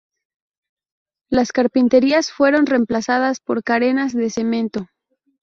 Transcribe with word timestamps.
Las 1.29 1.51
carpinterías 1.51 2.31
fueron 2.31 2.65
reemplazadas 2.65 3.39
por 3.39 3.61
carenas 3.63 4.13
de 4.15 4.31
cemento. 4.31 4.87